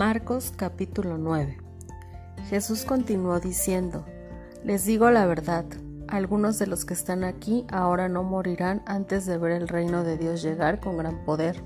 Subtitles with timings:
[0.00, 1.58] Marcos capítulo 9
[2.48, 4.06] Jesús continuó diciendo,
[4.64, 5.66] Les digo la verdad,
[6.08, 10.16] algunos de los que están aquí ahora no morirán antes de ver el reino de
[10.16, 11.62] Dios llegar con gran poder.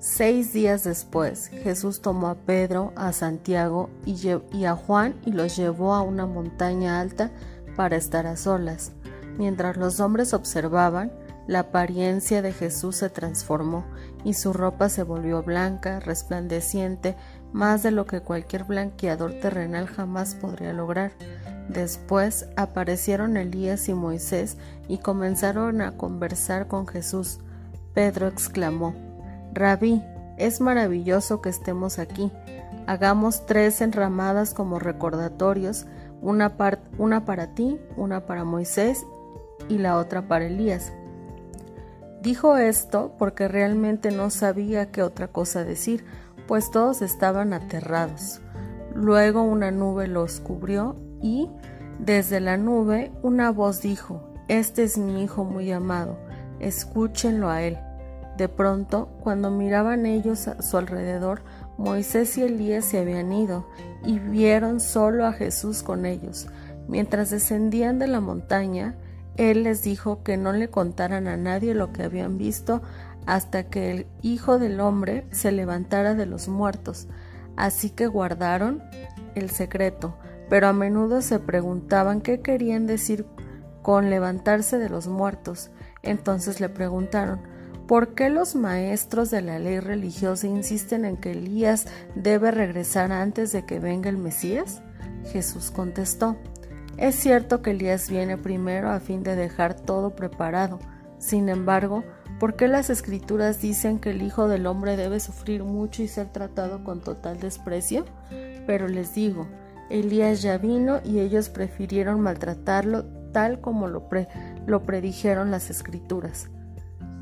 [0.00, 5.94] Seis días después, Jesús tomó a Pedro, a Santiago y, a Juan y los llevó
[5.94, 7.30] a una montaña alta
[7.76, 8.90] para estar a solas.
[9.38, 11.12] Mientras los hombres observaban,
[11.46, 13.84] la apariencia de Jesús se transformó
[14.24, 17.16] y su ropa se volvió blanca, resplandeciente,
[17.52, 21.12] más de lo que cualquier blanqueador terrenal jamás podría lograr.
[21.68, 24.56] Después aparecieron Elías y Moisés
[24.88, 27.40] y comenzaron a conversar con Jesús.
[27.92, 28.94] Pedro exclamó,
[29.52, 30.02] Rabí,
[30.36, 32.32] es maravilloso que estemos aquí.
[32.86, 35.86] Hagamos tres enramadas como recordatorios,
[36.20, 36.54] una,
[36.98, 39.06] una para ti, una para Moisés
[39.68, 40.92] y la otra para Elías.
[42.24, 46.06] Dijo esto porque realmente no sabía qué otra cosa decir,
[46.48, 48.40] pues todos estaban aterrados.
[48.94, 51.50] Luego una nube los cubrió y,
[51.98, 56.18] desde la nube, una voz dijo, Este es mi Hijo muy amado,
[56.60, 57.76] escúchenlo a él.
[58.38, 61.42] De pronto, cuando miraban ellos a su alrededor,
[61.76, 63.66] Moisés y Elías se habían ido
[64.02, 66.46] y vieron solo a Jesús con ellos.
[66.88, 68.96] Mientras descendían de la montaña,
[69.36, 72.82] él les dijo que no le contaran a nadie lo que habían visto
[73.26, 77.08] hasta que el Hijo del Hombre se levantara de los muertos.
[77.56, 78.82] Así que guardaron
[79.34, 80.16] el secreto,
[80.48, 83.26] pero a menudo se preguntaban qué querían decir
[83.82, 85.70] con levantarse de los muertos.
[86.02, 87.40] Entonces le preguntaron,
[87.86, 93.52] ¿por qué los maestros de la ley religiosa insisten en que Elías debe regresar antes
[93.52, 94.82] de que venga el Mesías?
[95.32, 96.36] Jesús contestó,
[96.96, 100.78] es cierto que Elías viene primero a fin de dejar todo preparado.
[101.18, 102.04] Sin embargo,
[102.38, 106.28] ¿por qué las escrituras dicen que el Hijo del Hombre debe sufrir mucho y ser
[106.28, 108.04] tratado con total desprecio?
[108.66, 109.46] Pero les digo,
[109.90, 114.08] Elías ya vino y ellos prefirieron maltratarlo tal como lo,
[114.66, 116.48] lo predijeron las escrituras.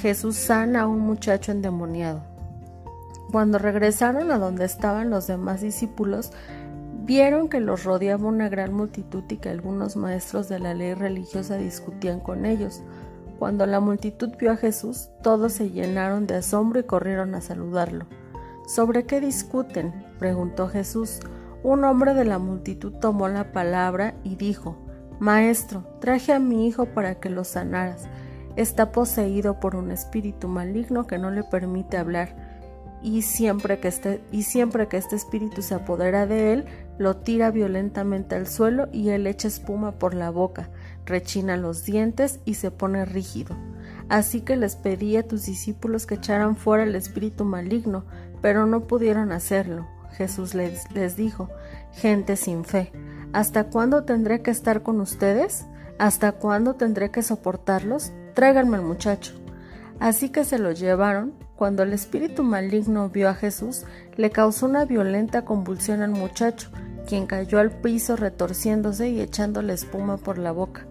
[0.00, 2.22] Jesús sana a un muchacho endemoniado.
[3.32, 6.32] Cuando regresaron a donde estaban los demás discípulos,
[7.04, 11.58] Vieron que los rodeaba una gran multitud y que algunos maestros de la ley religiosa
[11.58, 12.82] discutían con ellos.
[13.38, 18.06] Cuando la multitud vio a Jesús, todos se llenaron de asombro y corrieron a saludarlo.
[18.66, 19.92] ¿Sobre qué discuten?
[20.18, 21.20] preguntó Jesús.
[21.62, 24.78] Un hombre de la multitud tomó la palabra y dijo,
[25.20, 28.08] Maestro, traje a mi hijo para que lo sanaras.
[28.56, 32.34] Está poseído por un espíritu maligno que no le permite hablar
[33.04, 36.64] y siempre que este, y siempre que este espíritu se apodera de él,
[36.98, 40.70] lo tira violentamente al suelo y él echa espuma por la boca,
[41.04, 43.56] rechina los dientes y se pone rígido.
[44.08, 48.04] Así que les pedí a tus discípulos que echaran fuera el espíritu maligno,
[48.42, 49.86] pero no pudieron hacerlo.
[50.12, 51.48] Jesús les, les dijo,
[51.92, 52.92] gente sin fe,
[53.32, 55.66] ¿hasta cuándo tendré que estar con ustedes?
[55.98, 58.12] ¿Hasta cuándo tendré que soportarlos?
[58.34, 59.34] Tráiganme al muchacho.
[60.00, 61.34] Así que se lo llevaron.
[61.56, 63.84] Cuando el espíritu maligno vio a Jesús,
[64.16, 66.70] le causó una violenta convulsión al muchacho,
[67.06, 70.86] quien cayó al piso retorciéndose y echándole espuma por la boca.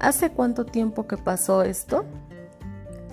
[0.00, 2.04] ¿Hace cuánto tiempo que pasó esto?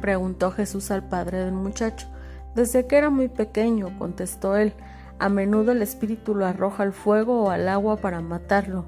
[0.01, 2.07] preguntó Jesús al padre del muchacho.
[2.55, 4.73] Desde que era muy pequeño, contestó él.
[5.17, 8.85] A menudo el espíritu lo arroja al fuego o al agua para matarlo.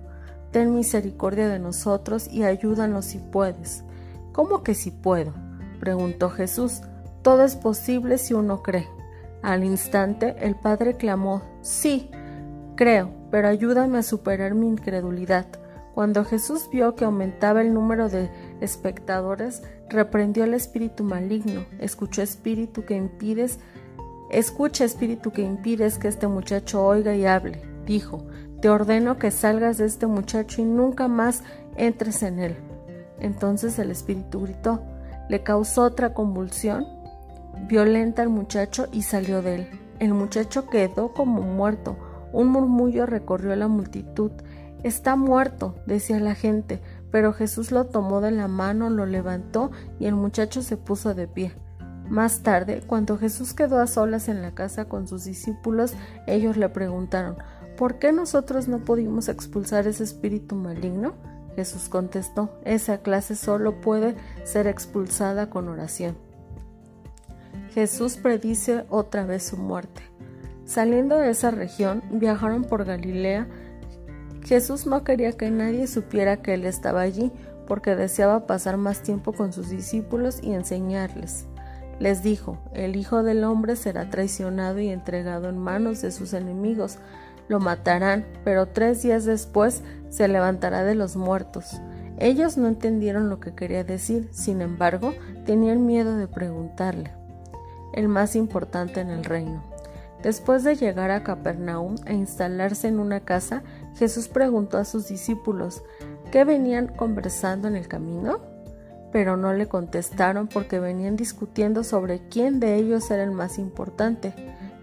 [0.51, 3.83] Ten misericordia de nosotros y ayúdanos si puedes.
[4.33, 5.33] ¿Cómo que si puedo?
[5.79, 6.81] preguntó Jesús.
[7.21, 8.87] Todo es posible si uno cree.
[9.41, 12.09] Al instante el padre clamó, Sí,
[12.75, 15.45] creo, pero ayúdame a superar mi incredulidad.
[15.93, 18.29] Cuando Jesús vio que aumentaba el número de
[18.61, 21.65] espectadores, reprendió al espíritu maligno.
[21.79, 23.59] Escuchó espíritu que impides,
[24.31, 27.61] escucha espíritu que impides que este muchacho oiga y hable.
[27.85, 28.25] Dijo,
[28.61, 31.43] te ordeno que salgas de este muchacho y nunca más
[31.75, 32.55] entres en él.
[33.19, 34.81] Entonces el espíritu gritó,
[35.27, 36.85] le causó otra convulsión
[37.67, 39.67] violenta al muchacho y salió de él.
[39.99, 41.97] El muchacho quedó como muerto.
[42.35, 44.29] Un murmullo recorrió la multitud.
[44.83, 50.05] Está muerto, decía la gente, pero Jesús lo tomó de la mano, lo levantó y
[50.05, 51.53] el muchacho se puso de pie.
[52.09, 55.93] Más tarde, cuando Jesús quedó a solas en la casa con sus discípulos,
[56.27, 57.37] ellos le preguntaron
[57.77, 61.13] ¿Por qué nosotros no pudimos expulsar ese espíritu maligno?
[61.55, 66.17] Jesús contestó, esa clase solo puede ser expulsada con oración.
[67.73, 70.01] Jesús predice otra vez su muerte.
[70.65, 73.47] Saliendo de esa región, viajaron por Galilea.
[74.43, 77.31] Jesús no quería que nadie supiera que él estaba allí,
[77.67, 81.45] porque deseaba pasar más tiempo con sus discípulos y enseñarles.
[81.99, 86.97] Les dijo, el Hijo del Hombre será traicionado y entregado en manos de sus enemigos.
[87.47, 91.79] Lo matarán, pero tres días después se levantará de los muertos.
[92.17, 95.13] Ellos no entendieron lo que quería decir, sin embargo,
[95.45, 97.11] tenían miedo de preguntarle.
[97.93, 99.74] El más importante en el reino.
[100.25, 103.61] Después de llegar a Capernaum e instalarse en una casa,
[103.93, 105.83] Jesús preguntó a sus discípulos,
[106.31, 108.39] ¿qué venían conversando en el camino?
[109.11, 114.33] Pero no le contestaron porque venían discutiendo sobre quién de ellos era el más importante.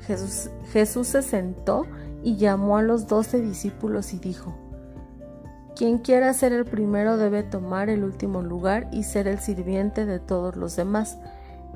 [0.07, 1.87] Jesús, Jesús se sentó
[2.23, 4.55] y llamó a los doce discípulos y dijo,
[5.75, 10.21] quien quiera ser el primero debe tomar el último lugar y ser el sirviente de
[10.21, 11.19] todos los demás.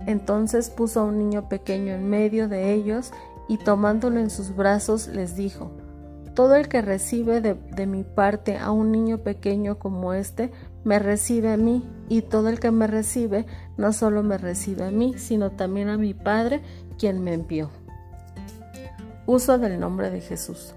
[0.07, 3.11] Entonces puso a un niño pequeño en medio de ellos
[3.49, 5.71] y tomándolo en sus brazos les dijo,
[6.35, 10.51] Todo el que recibe de, de, mi parte a un niño pequeño como este,
[10.85, 13.47] me recibe a mí, y todo el que me recibe
[13.77, 16.63] no solo me recibe a mí, sino también a mi Padre,
[16.99, 17.71] quien me envió.
[19.27, 20.75] Uso del nombre de Jesús.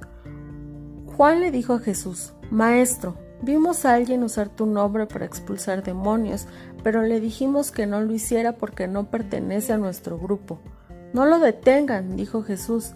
[1.05, 6.47] Juan le dijo a Jesús, Maestro, vimos a alguien usar tu nombre para expulsar demonios,
[6.81, 10.59] pero le dijimos que no lo hiciera porque no pertenece a nuestro grupo.
[11.13, 12.93] No lo detengan, dijo Jesús.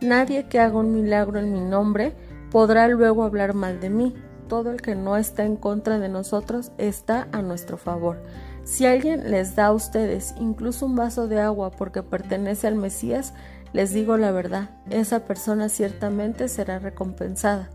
[0.00, 2.14] Nadie que haga un milagro en mi nombre
[2.50, 4.14] podrá luego hablar mal de mí.
[4.48, 8.22] Todo el que no está en contra de nosotros está a nuestro favor.
[8.64, 13.32] Si alguien les da a ustedes incluso un vaso de agua porque pertenece al Mesías,
[13.72, 17.70] les digo la verdad, esa persona ciertamente será recompensada.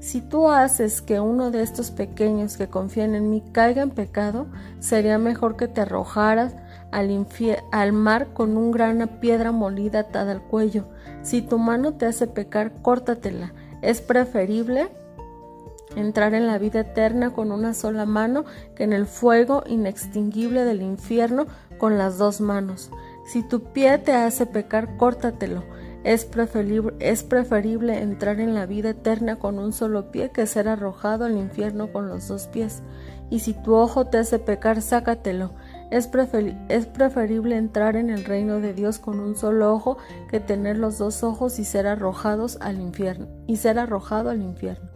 [0.00, 4.46] Si tú haces que uno de estos pequeños que confían en mí caiga en pecado,
[4.80, 6.54] sería mejor que te arrojaras
[6.92, 7.26] al,
[7.72, 10.84] al mar con una gran piedra molida atada al cuello.
[11.22, 13.52] Si tu mano te hace pecar, córtatela.
[13.80, 14.90] Es preferible
[15.96, 18.44] entrar en la vida eterna con una sola mano
[18.74, 21.46] que en el fuego inextinguible del infierno
[21.78, 22.90] con las dos manos.
[23.24, 25.64] Si tu pie te hace pecar, córtatelo.
[26.04, 30.68] Es preferible, es preferible, entrar en la vida eterna con un solo pie que ser
[30.68, 32.82] arrojado al infierno con los dos pies.
[33.30, 35.52] Y si tu ojo te hace pecar, sácatelo.
[35.92, 39.98] Es, preferible entrar en el reino de Dios con un solo ojo
[40.30, 44.88] que tener los dos ojos y ser arrojados al infierno y ser arrojado al infierno,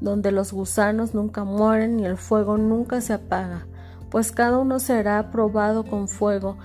[0.00, 3.66] donde los gusanos nunca mueren y el fuego nunca se apaga,
[4.10, 6.56] pues cada uno será probado con fuego.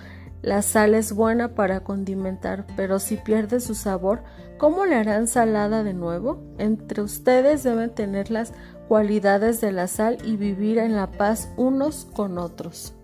[0.42, 4.24] La sal es buena para condimentar, pero si pierde su sabor,
[4.58, 6.42] ¿cómo le harán salada de nuevo?
[6.60, 8.54] Entre ustedes deben tener las
[8.88, 12.96] cualidades de la sal y vivir en la paz unos con otros.